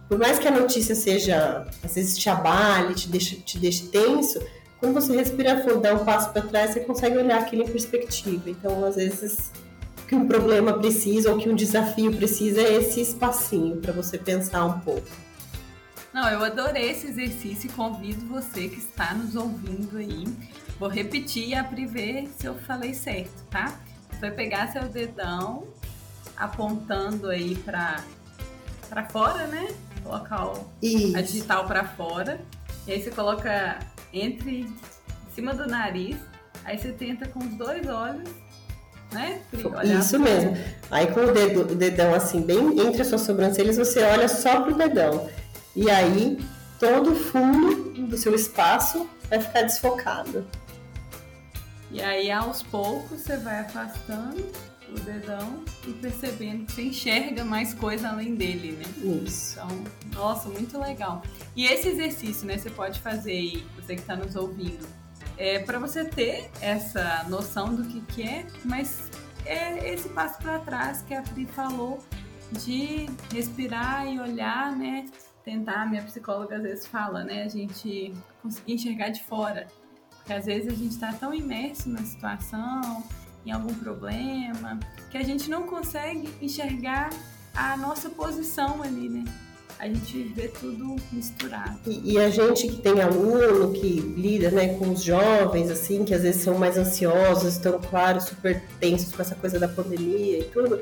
[0.07, 4.39] por mais que a notícia seja, às vezes te abale, te deixe, te deixe tenso,
[4.79, 8.49] quando você respira fundo, dá um passo para trás, você consegue olhar aquilo em perspectiva.
[8.49, 9.51] Então, às vezes,
[10.03, 14.17] o que um problema precisa ou que um desafio precisa é esse espacinho para você
[14.17, 15.07] pensar um pouco.
[16.13, 20.25] Não, eu adorei esse exercício e convido você que está nos ouvindo aí.
[20.79, 23.79] Vou repetir e ver se eu falei certo, tá?
[24.11, 25.67] Você vai pegar seu dedão
[26.37, 28.03] apontando aí para
[28.87, 29.67] para fora, né?
[30.05, 30.71] Colocar o,
[31.15, 32.39] a digital para fora.
[32.85, 33.79] E aí você coloca
[34.13, 36.15] entre em cima do nariz,
[36.63, 38.29] aí você tenta com os dois olhos,
[39.11, 39.41] né?
[39.99, 40.55] Isso mesmo.
[40.91, 44.61] Aí com o, dedo, o dedão assim, bem entre as suas sobrancelhas, você olha só
[44.61, 45.27] pro dedão.
[45.75, 46.37] E aí
[46.79, 50.45] todo o fundo do seu espaço vai ficar desfocado.
[51.89, 54.45] E aí aos poucos você vai afastando
[54.89, 58.85] o dedão e percebendo que você enxerga mais coisa além dele, né?
[59.23, 59.59] Isso.
[59.59, 61.21] Então, nossa, muito legal.
[61.55, 64.87] E esse exercício, né, você pode fazer aí, você que está nos ouvindo,
[65.37, 69.09] é, para você ter essa noção do que, que é, mas
[69.45, 72.03] é esse passo para trás que a Pri falou
[72.51, 75.09] de respirar e olhar, né?
[75.43, 77.43] Tentar, minha psicóloga às vezes fala, né?
[77.43, 79.67] A gente conseguir enxergar de fora.
[80.17, 83.03] Porque às vezes a gente está tão imerso na situação,
[83.45, 84.79] em algum problema,
[85.11, 87.09] que a gente não consegue enxergar
[87.53, 89.23] a nossa posição ali, né?
[89.77, 91.79] a gente vê tudo misturado.
[91.85, 96.13] E, e, a gente que tem aluno, que lida né, com os jovens, assim, que
[96.13, 100.43] às vezes são mais ansiosos, estão, claro, super tensos com essa coisa da pandemia e
[100.45, 100.79] tudo,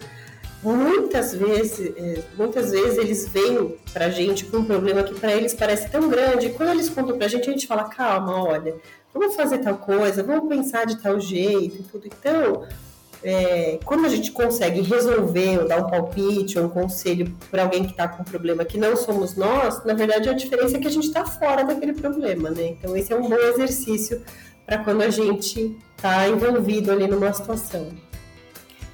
[0.62, 5.54] muitas vezes, é, muitas vezes eles vêm pra gente com um problema que para eles
[5.54, 8.76] parece tão grande, e quando eles contam pra gente, a gente fala, calma, olha,
[9.14, 12.08] vamos fazer tal coisa, vamos pensar de tal jeito e tudo.
[12.08, 12.66] Então,
[13.24, 17.86] é, quando a gente consegue resolver ou dar um palpite ou um conselho para alguém
[17.86, 20.88] que está com um problema que não somos nós, na verdade a diferença é que
[20.88, 22.68] a gente está fora daquele problema, né?
[22.68, 24.22] Então esse é um bom exercício
[24.66, 27.90] para quando a gente está envolvido ali numa situação.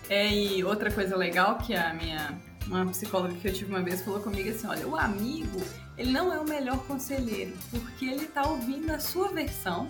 [0.08, 4.01] É, e outra coisa legal que a minha uma psicóloga que eu tive uma vez
[4.01, 5.60] falou comigo assim, olha, o amigo,
[5.97, 9.88] ele não é o melhor conselheiro, porque ele está ouvindo a sua versão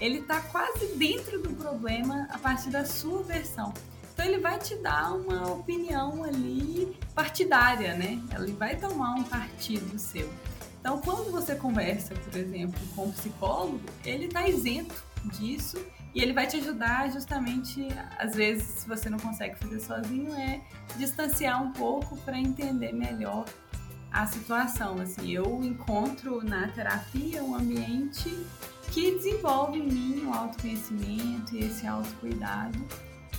[0.00, 3.72] ele está quase dentro do problema a partir da sua versão.
[4.12, 8.20] Então ele vai te dar uma opinião ali partidária, né?
[8.34, 10.32] Ele vai tomar um partido seu.
[10.80, 16.32] Então quando você conversa, por exemplo, com um psicólogo, ele está isento disso e ele
[16.32, 17.86] vai te ajudar justamente,
[18.18, 20.62] às vezes, se você não consegue fazer sozinho, é
[20.96, 23.44] distanciar um pouco para entender melhor
[24.10, 24.98] a situação.
[24.98, 28.34] Assim, eu encontro na terapia um ambiente
[28.92, 32.78] que desenvolve em mim o autoconhecimento e esse autocuidado.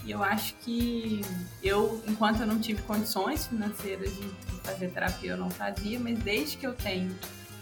[0.06, 1.22] E eu acho que
[1.62, 4.28] eu, enquanto eu não tive condições financeiras de
[4.64, 7.14] fazer terapia, eu não fazia, mas desde que eu tenho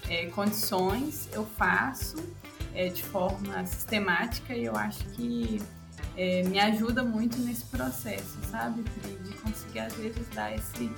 [0.08, 2.18] é, condições, eu faço
[2.74, 5.60] é, de forma sistemática e eu acho que
[6.16, 8.84] é, me ajuda muito nesse processo, sabe?
[9.24, 10.92] De conseguir, às vezes, dar esse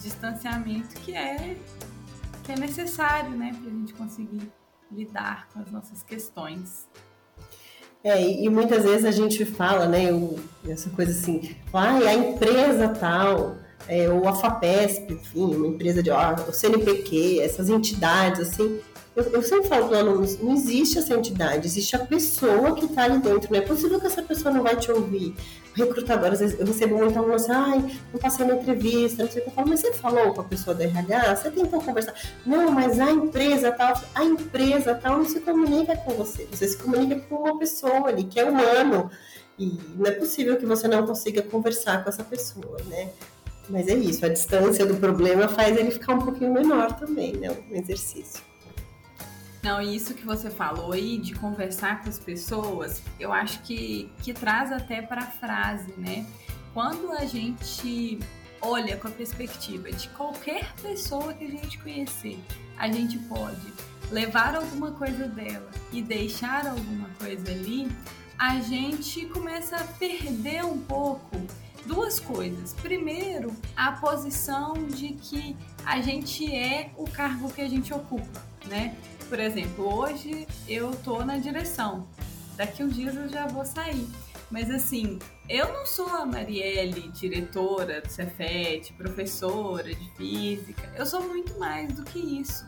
[0.00, 1.56] distanciamento que é,
[2.44, 4.50] que é necessário, né, para a gente conseguir
[4.94, 6.88] lidar com as nossas questões.
[8.02, 10.04] É, e muitas vezes a gente fala, né,
[10.68, 13.56] essa coisa assim, ah, a empresa tal,
[13.88, 18.78] é, ou a FAPESP, enfim, uma empresa de, ó, o CNPq, essas entidades, assim,
[19.16, 23.04] eu, eu sempre falo para alunos, não existe essa entidade, existe a pessoa que está
[23.04, 23.52] ali dentro.
[23.52, 25.34] Não é possível que essa pessoa não vai te ouvir.
[25.72, 29.40] Recrutador, às vezes, eu recebo muito aluno assim, ai, não passei na entrevista, não sei
[29.40, 31.36] o que eu falo, mas você falou com a pessoa da RH?
[31.36, 32.14] Você tentou conversar?
[32.44, 36.48] Não, mas a empresa tal, a empresa tal não se comunica com você.
[36.50, 39.10] Você se comunica com uma pessoa ali, que é humano.
[39.56, 43.10] E não é possível que você não consiga conversar com essa pessoa, né?
[43.68, 47.50] Mas é isso, a distância do problema faz ele ficar um pouquinho menor também, né?
[47.70, 48.53] O exercício.
[49.64, 54.12] Não, e isso que você falou aí de conversar com as pessoas, eu acho que,
[54.22, 56.26] que traz até para a frase, né?
[56.74, 58.18] Quando a gente
[58.60, 62.38] olha com a perspectiva de qualquer pessoa que a gente conhecer,
[62.76, 63.72] a gente pode
[64.10, 67.90] levar alguma coisa dela e deixar alguma coisa ali,
[68.38, 71.40] a gente começa a perder um pouco
[71.86, 72.74] duas coisas.
[72.74, 78.94] Primeiro, a posição de que a gente é o cargo que a gente ocupa, né?
[79.28, 82.06] Por exemplo, hoje eu tô na direção.
[82.56, 84.06] Daqui uns dias eu já vou sair.
[84.50, 90.92] Mas assim, eu não sou a Marielle, diretora do Cefet, professora de física.
[90.96, 92.66] Eu sou muito mais do que isso.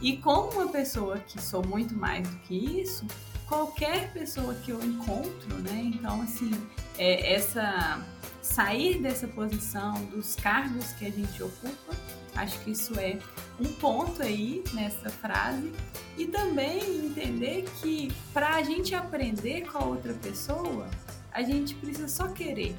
[0.00, 3.04] E como uma pessoa que sou muito mais do que isso,
[3.46, 5.92] qualquer pessoa que eu encontro, né?
[5.94, 6.50] Então, assim,
[6.96, 8.02] é, essa
[8.40, 11.94] sair dessa posição dos cargos que a gente ocupa
[12.34, 13.18] Acho que isso é
[13.60, 15.72] um ponto aí nessa frase.
[16.16, 20.88] E também entender que para a gente aprender com a outra pessoa,
[21.32, 22.74] a gente precisa só querer,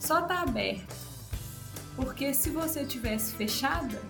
[0.00, 0.94] só estar tá aberto.
[1.94, 4.00] Porque se você tivesse fechada,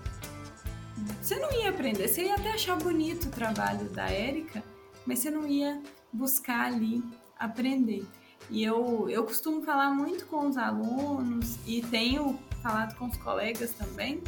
[1.21, 2.09] você não ia aprender.
[2.09, 4.63] Você ia até achar bonito o trabalho da Érica,
[5.07, 5.81] mas você não ia
[6.13, 7.03] buscar ali
[7.39, 8.05] aprender.
[8.51, 13.73] E eu, eu costumo falar muito com os alunos e tenho falado com os colegas
[13.73, 14.23] também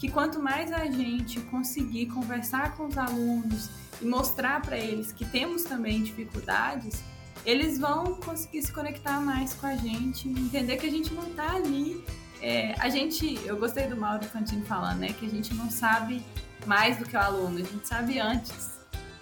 [0.00, 3.68] que quanto mais a gente conseguir conversar com os alunos
[4.00, 7.02] e mostrar para eles que temos também dificuldades,
[7.44, 11.54] eles vão conseguir se conectar mais com a gente, entender que a gente não está
[11.54, 12.02] ali.
[12.40, 16.24] É, a gente, eu gostei do Mauro Fantini falando, né, que a gente não sabe
[16.64, 18.70] mais do que o aluno, a gente sabe antes.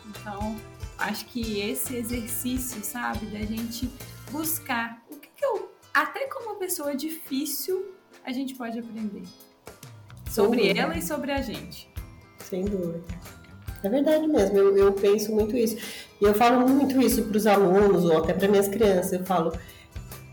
[0.07, 0.57] Então,
[0.97, 3.91] acho que esse exercício, sabe, da gente
[4.31, 9.23] buscar o que, que eu, até como uma pessoa difícil, a gente pode aprender
[10.31, 11.91] sobre ela e sobre a gente.
[12.39, 13.03] Sem dúvida.
[13.83, 15.77] É verdade mesmo, eu, eu penso muito isso.
[16.21, 19.13] E eu falo muito isso para os alunos ou até para minhas crianças.
[19.13, 19.53] Eu falo,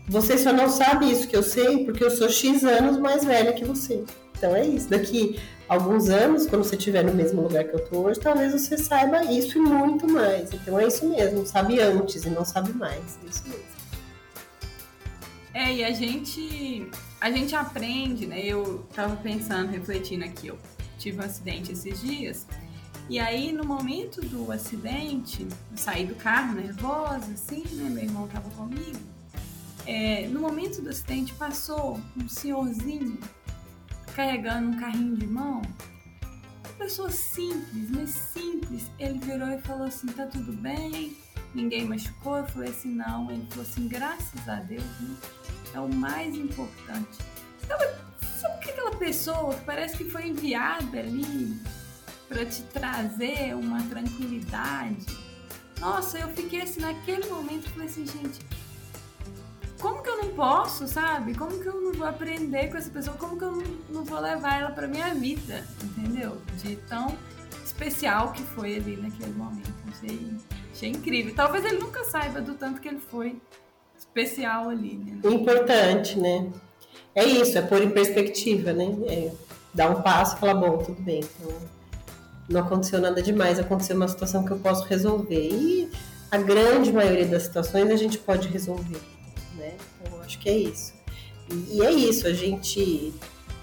[0.08, 3.52] você só não sabe isso que eu sei porque eu sou X anos mais velha
[3.52, 4.04] que você.
[4.36, 4.88] Então é isso.
[4.88, 8.76] Daqui alguns anos, quando você estiver no mesmo lugar que eu estou hoje, talvez você
[8.76, 10.52] saiba isso e muito mais.
[10.52, 13.18] Então é isso mesmo, sabe antes e não sabe mais.
[13.24, 13.75] É isso mesmo.
[15.56, 16.86] É, e a gente
[17.18, 18.38] a gente aprende, né?
[18.44, 20.58] Eu tava pensando, refletindo aqui, eu
[20.98, 22.46] tive um acidente esses dias.
[23.08, 27.88] E aí, no momento do acidente, eu saí do carro nervosa, assim, né?
[27.88, 28.98] Meu irmão tava comigo.
[29.86, 33.18] É, no momento do acidente, passou um senhorzinho
[34.14, 35.62] carregando um carrinho de mão.
[36.66, 38.90] Uma pessoa simples, mas simples.
[38.98, 41.16] Ele virou e falou assim: tá tudo bem?
[41.56, 42.36] Ninguém machucou?
[42.36, 43.30] Eu falei assim: não.
[43.30, 45.16] Ele falou assim: graças a Deus, né?
[45.74, 47.18] é o mais importante.
[47.64, 47.78] Então,
[48.38, 51.58] sabe que aquela pessoa que parece que foi enviada ali
[52.28, 55.06] para te trazer uma tranquilidade?
[55.80, 58.40] Nossa, eu fiquei assim naquele momento, falei assim, gente,
[59.80, 61.34] como que eu não posso, sabe?
[61.34, 63.16] Como que eu não vou aprender com essa pessoa?
[63.16, 66.40] Como que eu não, não vou levar ela para minha vida, entendeu?
[66.62, 67.16] De tão
[67.64, 69.74] especial que foi ali naquele momento.
[69.88, 70.34] Achei,
[70.76, 71.34] achei incrível.
[71.34, 73.36] Talvez ele nunca saiba do tanto que ele foi
[73.98, 75.18] especial ali, né?
[75.24, 76.46] Importante, né?
[77.14, 78.94] É isso, é pôr em perspectiva, né?
[79.08, 79.32] É
[79.72, 81.54] dar um passo e falar, bom, tudo bem, então
[82.48, 85.48] não aconteceu nada demais, aconteceu uma situação que eu posso resolver.
[85.50, 85.90] E
[86.30, 89.00] a grande maioria das situações a gente pode resolver,
[89.56, 89.74] né?
[90.02, 90.92] Então acho que é isso.
[91.50, 93.14] E, e é isso, a gente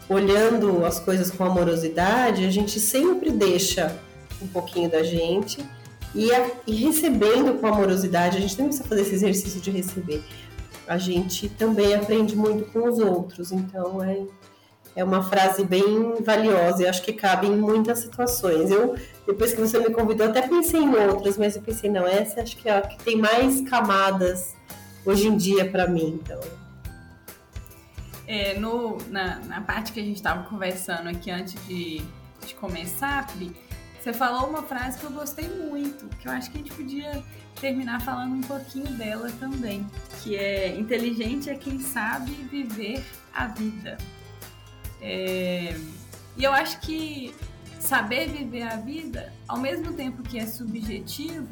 [0.10, 3.96] olhando as coisas com amorosidade, a gente sempre deixa
[4.42, 5.64] um pouquinho da gente
[6.16, 10.24] e, a, e recebendo com amorosidade, a gente também precisa fazer esse exercício de receber.
[10.88, 14.26] A gente também aprende muito com os outros, então é,
[14.96, 18.70] é uma frase bem valiosa e acho que cabe em muitas situações.
[18.70, 18.96] Eu,
[19.26, 22.58] depois que você me convidou, até pensei em outras, mas eu pensei, não, essa acho
[22.58, 24.56] que é a que tem mais camadas
[25.06, 26.40] hoje em dia para mim, então.
[28.28, 32.02] É, no, na, na parte que a gente estava conversando aqui antes de,
[32.46, 33.52] de começar, Pri,
[34.04, 37.24] você falou uma frase que eu gostei muito, que eu acho que a gente podia
[37.62, 39.88] terminar falando um pouquinho dela também,
[40.22, 43.02] que é inteligente é quem sabe viver
[43.34, 43.98] a vida.
[45.02, 45.74] É...
[46.36, 47.34] E eu acho que
[47.80, 51.48] saber viver a vida, ao mesmo tempo que é subjetivo,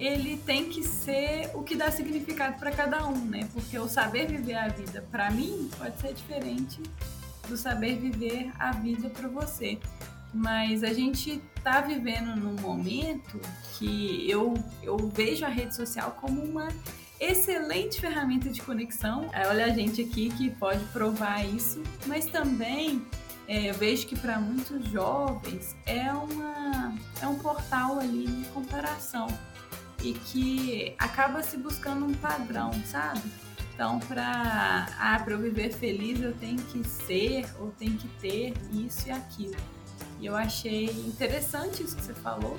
[0.00, 3.48] ele tem que ser o que dá significado para cada um, né?
[3.52, 6.82] Porque o saber viver a vida para mim pode ser diferente
[7.48, 9.78] do saber viver a vida para você
[10.32, 13.40] mas a gente está vivendo num momento
[13.74, 16.68] que eu, eu vejo a rede social como uma
[17.20, 19.30] excelente ferramenta de conexão.
[19.32, 23.04] É, olha a gente aqui que pode provar isso, mas também
[23.46, 29.26] é, eu vejo que para muitos jovens é, uma, é um portal ali de comparação
[30.02, 33.22] e que acaba se buscando um padrão, sabe?
[33.74, 39.08] Então, para ah, eu viver feliz, eu tenho que ser ou tenho que ter isso
[39.08, 39.56] e aquilo.
[40.22, 42.56] E eu achei interessante isso que você falou,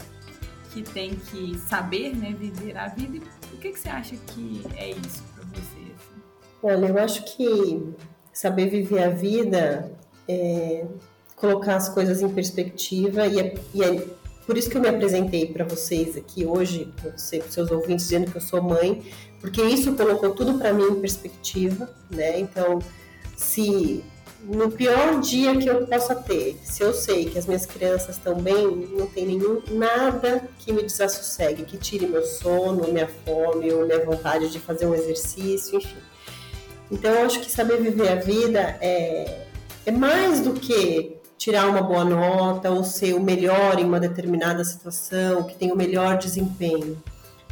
[0.73, 3.25] que tem que saber, né, viver a vida.
[3.53, 5.93] O que, que você acha que é isso para você?
[5.95, 6.21] Assim?
[6.61, 7.81] Olha, eu acho que
[8.33, 9.89] saber viver a vida
[10.27, 10.85] é
[11.37, 14.07] colocar as coisas em perspectiva e é, e é
[14.45, 18.07] por isso que eu me apresentei para vocês aqui hoje, para você, para seus ouvintes,
[18.07, 19.05] dizendo que eu sou mãe,
[19.39, 22.39] porque isso colocou tudo para mim em perspectiva, né?
[22.41, 22.79] Então,
[23.37, 24.03] se
[24.43, 28.35] no pior dia que eu possa ter, se eu sei que as minhas crianças estão
[28.35, 33.85] bem, não tem nenhum nada que me desassossegue, que tire meu sono, minha fome ou
[33.85, 35.97] minha vontade de fazer um exercício, enfim.
[36.91, 39.45] Então eu acho que saber viver a vida é,
[39.85, 44.63] é mais do que tirar uma boa nota ou ser o melhor em uma determinada
[44.63, 47.01] situação, que tem o melhor desempenho,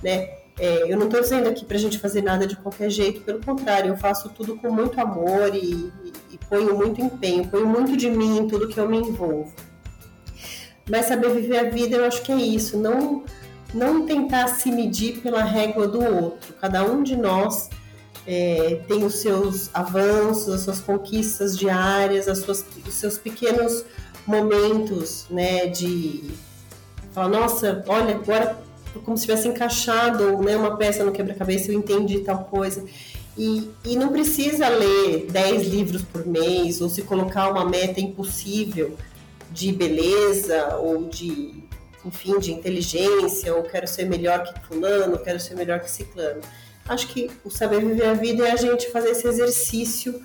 [0.04, 0.42] né?
[0.60, 3.44] É, eu não estou dizendo aqui para a gente fazer nada de qualquer jeito, pelo
[3.44, 6.14] contrário, eu faço tudo com muito amor e, e,
[6.52, 9.54] ponho muito empenho, ponho muito de mim em tudo que eu me envolvo.
[10.90, 13.24] Mas saber viver a vida, eu acho que é isso, não,
[13.74, 16.54] não tentar se medir pela régua do outro.
[16.60, 17.70] Cada um de nós
[18.28, 23.86] é, tem os seus avanços, as suas conquistas diárias, as suas, os seus pequenos
[24.28, 26.32] momentos, né, de
[27.14, 28.62] falar, nossa, olha, agora
[29.06, 32.84] como se tivesse encaixado né, uma peça no quebra-cabeça, eu entendi tal coisa.
[33.38, 38.98] E, e não precisa ler 10 livros por mês ou se colocar uma meta impossível
[39.50, 41.64] de beleza ou de,
[42.06, 46.42] enfim, de inteligência, ou quero ser melhor que fulano, quero ser melhor que ciclano.
[46.88, 50.22] Acho que o saber viver a vida é a gente fazer esse exercício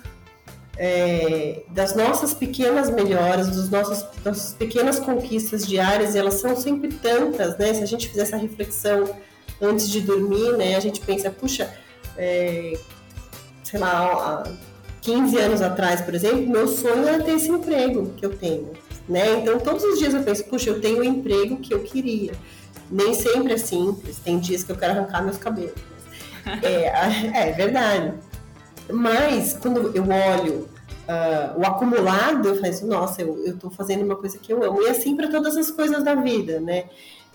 [0.77, 6.89] é, das nossas pequenas melhoras, dos nossos, das pequenas conquistas diárias, e elas são sempre
[6.93, 7.73] tantas, né?
[7.73, 9.15] Se a gente fizer essa reflexão
[9.61, 10.75] antes de dormir, né?
[10.75, 11.73] A gente pensa, puxa,
[12.17, 12.77] é,
[13.69, 14.51] sei lá, há
[15.01, 18.71] 15 anos atrás, por exemplo, meu sonho era ter esse emprego que eu tenho,
[19.09, 19.39] né?
[19.41, 22.31] Então todos os dias eu penso, puxa, eu tenho o emprego que eu queria.
[22.89, 25.73] Nem sempre é simples, tem dias que eu quero arrancar meus cabelos.
[26.63, 28.13] É, é verdade.
[28.89, 30.69] Mas quando eu olho
[31.09, 34.81] uh, o acumulado, eu penso, nossa, eu, estou fazendo uma coisa que eu amo.
[34.81, 36.85] E assim para todas as coisas da vida, né?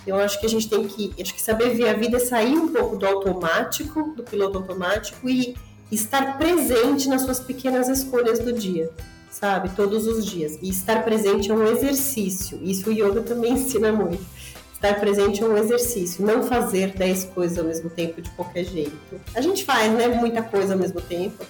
[0.06, 2.56] Eu acho que a gente tem que, acho que saber ver a vida é sair
[2.56, 5.54] um pouco do automático, do piloto automático e
[5.94, 8.90] estar presente nas suas pequenas escolhas do dia,
[9.30, 9.68] sabe?
[9.70, 10.58] Todos os dias.
[10.62, 12.58] E estar presente é um exercício.
[12.62, 14.24] Isso o yoga também ensina muito.
[14.72, 18.98] Estar presente é um exercício, não fazer 10 coisas ao mesmo tempo de qualquer jeito.
[19.32, 21.44] A gente faz, né, muita coisa ao mesmo tempo.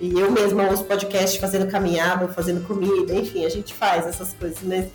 [0.00, 4.58] E eu mesma ouço podcast fazendo caminhada, fazendo comida, enfim, a gente faz essas coisas,
[4.64, 4.86] mas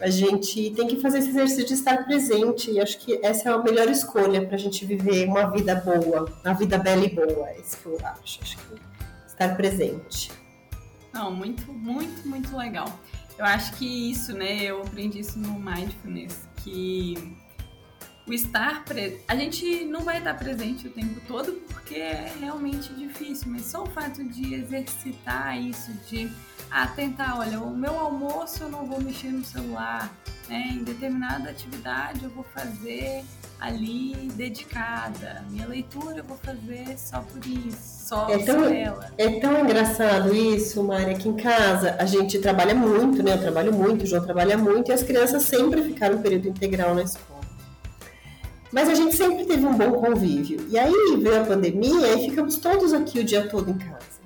[0.00, 3.52] a gente tem que fazer esse exercício de estar presente e acho que essa é
[3.52, 7.48] a melhor escolha para a gente viver uma vida boa, uma vida bela e boa,
[7.48, 8.80] é isso que eu acho, acho que
[9.26, 10.30] estar presente.
[11.12, 12.86] Não, muito, muito, muito legal.
[13.38, 17.36] Eu acho que isso, né, eu aprendi isso no Mindfulness, que
[18.26, 19.22] o estar presente.
[19.28, 23.84] A gente não vai estar presente o tempo todo porque é realmente difícil, mas só
[23.84, 26.30] o fato de exercitar isso, de
[26.70, 30.12] ah, tentar, olha, o meu almoço eu não vou mexer no celular,
[30.48, 30.70] né?
[30.72, 33.22] Em determinada atividade eu vou fazer
[33.60, 35.44] ali dedicada.
[35.48, 39.12] Minha leitura eu vou fazer só por isso, só, é tão, ela.
[39.16, 43.34] É tão engraçado isso, Mari, aqui em casa a gente trabalha muito, né?
[43.34, 46.94] Eu trabalho muito, o João trabalha muito e as crianças sempre ficaram no período integral
[46.94, 47.35] na escola.
[48.76, 50.66] Mas a gente sempre teve um bom convívio.
[50.68, 54.20] E aí veio a pandemia e ficamos todos aqui o dia todo em casa.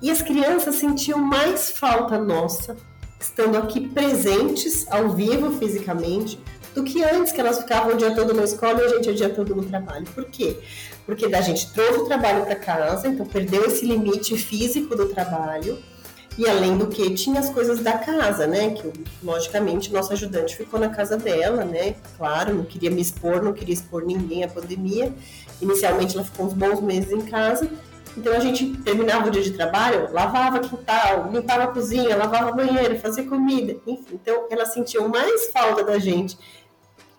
[0.00, 2.76] E as crianças sentiam mais falta nossa,
[3.18, 6.38] estando aqui presentes, ao vivo, fisicamente,
[6.76, 9.14] do que antes, que elas ficavam o dia todo na escola e a gente o
[9.16, 10.06] dia todo no trabalho.
[10.14, 10.60] Por quê?
[11.04, 15.76] Porque a gente trouxe o trabalho para casa, então perdeu esse limite físico do trabalho
[16.38, 18.70] e além do que, tinha as coisas da casa, né?
[18.70, 21.94] Que logicamente nosso ajudante ficou na casa dela, né?
[22.16, 25.12] Claro, não queria me expor, não queria expor ninguém à pandemia.
[25.62, 27.70] Inicialmente ela ficou uns bons meses em casa.
[28.16, 32.98] Então a gente terminava o dia de trabalho, lavava quintal, limpava a cozinha, lavava banheiro,
[32.98, 34.04] fazia comida, enfim.
[34.12, 36.36] Então ela sentiu mais falta da gente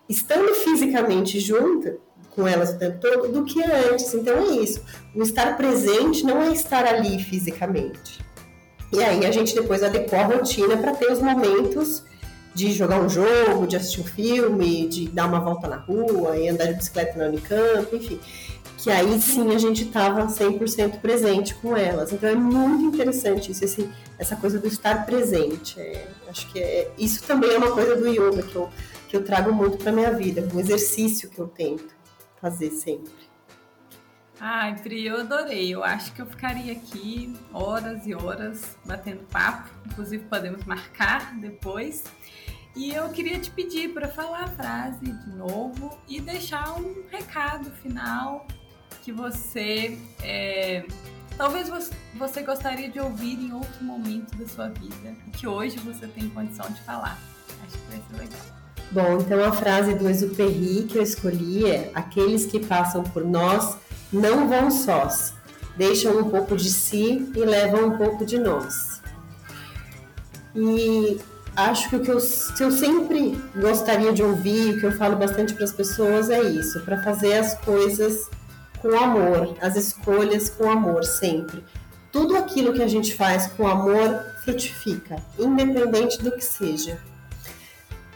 [0.08, 1.98] estando fisicamente junta
[2.30, 4.14] com elas o tempo todo do que antes.
[4.14, 4.80] Então é isso.
[5.12, 8.27] O estar presente não é estar ali fisicamente
[8.92, 12.02] e aí a gente depois adequou a rotina para ter os momentos
[12.54, 16.48] de jogar um jogo, de assistir um filme, de dar uma volta na rua e
[16.48, 18.18] andar de bicicleta na Unicamp, enfim.
[18.78, 22.12] Que aí sim a gente estava 100% presente com elas.
[22.12, 25.78] Então é muito interessante isso, esse, essa coisa do estar presente.
[25.78, 28.68] É, acho que é, isso também é uma coisa do yoga que eu,
[29.08, 31.94] que eu trago muito para minha vida, um exercício que eu tento
[32.40, 33.27] fazer sempre.
[34.40, 35.74] Ai, Pri, eu adorei.
[35.74, 39.68] Eu acho que eu ficaria aqui horas e horas batendo papo.
[39.86, 42.04] Inclusive, podemos marcar depois.
[42.76, 47.70] E eu queria te pedir para falar a frase de novo e deixar um recado
[47.82, 48.46] final
[49.02, 50.84] que você é,
[51.36, 51.70] talvez
[52.14, 56.28] você gostaria de ouvir em outro momento da sua vida e que hoje você tem
[56.28, 57.18] condição de falar.
[57.64, 58.46] Acho que vai ser legal.
[58.90, 63.76] Bom, então a frase do Exupéry que eu escolhi é: aqueles que passam por nós
[64.12, 65.34] não vão sós,
[65.76, 69.00] deixam um pouco de si e levam um pouco de nós.
[70.54, 71.20] E
[71.54, 72.18] acho que o que eu,
[72.56, 76.42] que eu sempre gostaria de ouvir, o que eu falo bastante para as pessoas é
[76.42, 78.28] isso, para fazer as coisas
[78.80, 81.64] com amor, as escolhas com amor sempre.
[82.10, 86.98] Tudo aquilo que a gente faz com amor frutifica, independente do que seja.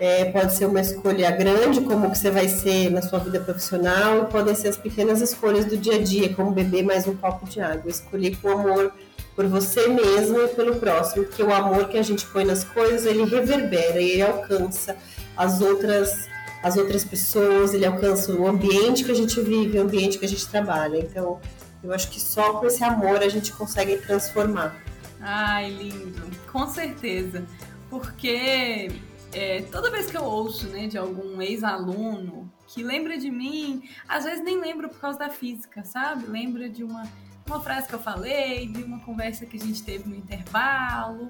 [0.01, 4.23] É, pode ser uma escolha grande, como que você vai ser na sua vida profissional,
[4.23, 7.49] e podem ser as pequenas escolhas do dia a dia, como beber mais um copo
[7.49, 7.91] de água.
[7.91, 8.93] Escolher com amor
[9.37, 13.07] por você mesmo e pelo próximo, porque o amor que a gente põe nas coisas,
[13.07, 14.97] ele reverbera e ele alcança
[15.37, 16.31] as outras
[16.63, 20.29] as outras pessoas, ele alcança o ambiente que a gente vive, o ambiente que a
[20.29, 20.97] gente trabalha.
[20.97, 21.41] Então,
[21.83, 24.77] eu acho que só com esse amor a gente consegue transformar.
[25.21, 26.23] Ai, lindo.
[26.53, 27.45] Com certeza.
[27.91, 28.93] Porque
[29.33, 34.25] é, toda vez que eu ouço né, de algum ex-aluno que lembra de mim, às
[34.25, 36.27] vezes nem lembro por causa da física, sabe?
[36.27, 37.03] Lembra de uma,
[37.47, 41.29] uma frase que eu falei, de uma conversa que a gente teve no intervalo.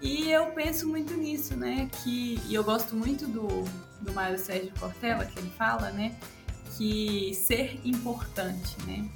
[0.00, 1.88] E eu penso muito nisso, né?
[2.02, 3.46] Que, e eu gosto muito do,
[4.02, 6.14] do Mário Sérgio Cortella, que ele fala, né?
[6.76, 9.08] Que ser importante, né?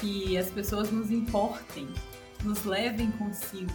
[0.00, 1.88] Que as pessoas nos importem,
[2.44, 3.72] nos levem consigo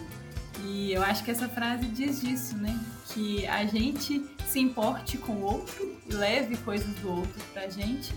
[0.64, 2.78] e eu acho que essa frase diz disso, né?
[3.12, 8.14] Que a gente se importe com o outro, leve coisas do outro pra gente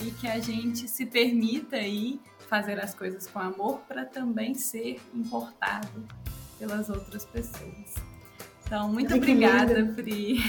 [0.00, 5.00] e que a gente se permita aí fazer as coisas com amor para também ser
[5.14, 6.04] importado
[6.58, 7.94] pelas outras pessoas.
[8.64, 10.40] Então, muito Ai, obrigada, Pri.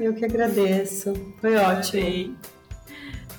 [0.00, 1.12] Eu que agradeço.
[1.40, 2.36] Foi ótimo.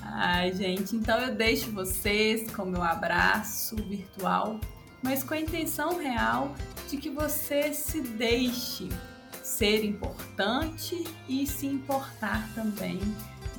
[0.02, 4.60] Ai, gente, então eu deixo vocês com meu abraço virtual,
[5.02, 6.56] mas com a intenção real
[6.88, 8.90] de que você se deixe
[9.44, 13.00] ser importante e se importar também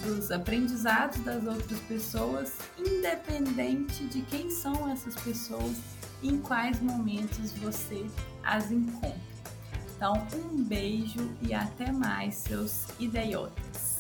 [0.03, 5.77] dos aprendizados das outras pessoas, independente de quem são essas pessoas
[6.23, 8.07] e em quais momentos você
[8.43, 9.31] as encontra.
[9.97, 13.99] Então, um beijo e até mais, seus idiotas!